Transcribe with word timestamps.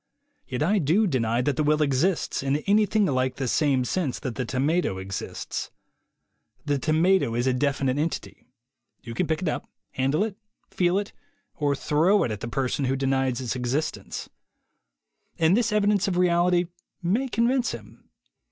Yet 0.47 0.63
I 0.63 0.79
do 0.79 1.05
deny 1.05 1.41
that 1.43 1.57
the 1.57 1.63
will 1.63 1.83
exists, 1.83 2.41
in 2.41 2.55
anything 2.65 3.05
like 3.05 3.35
the 3.35 3.47
same 3.47 3.85
sense 3.85 4.17
that 4.21 4.33
the 4.33 4.45
tomato 4.45 4.97
exists. 4.97 5.69
The 6.65 6.79
tomato 6.79 7.35
is 7.35 7.45
a 7.45 7.53
definite 7.53 7.97
THE 7.97 8.01
WAY 8.01 8.09
TO 8.09 8.09
WILL 8.09 8.09
POWER 8.09 8.19
3 8.23 8.31
entity. 8.33 8.47
You 9.03 9.13
can 9.13 9.27
pick 9.27 9.41
it 9.43 9.47
up, 9.47 9.69
handle 9.91 10.23
it, 10.23 10.37
feel 10.71 10.97
it, 10.97 11.13
or 11.53 11.75
throw 11.75 12.23
it 12.23 12.31
at 12.31 12.39
the 12.39 12.47
person 12.47 12.85
who 12.85 12.95
denies 12.95 13.39
its 13.41 13.55
existence. 13.55 14.27
And 15.37 15.55
this 15.55 15.71
evidence 15.71 16.07
of 16.07 16.17
reality 16.17 16.69
may 17.03 17.27
convince 17.27 17.69
him. 17.69 18.09